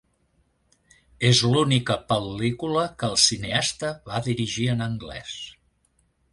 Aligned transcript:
És 1.29 1.41
l'única 1.55 1.97
pel·lícula 2.13 2.87
que 3.03 3.11
el 3.15 3.21
cineasta 3.27 3.93
va 4.11 4.25
dirigir 4.31 4.69
en 4.77 4.85
anglès. 4.91 5.41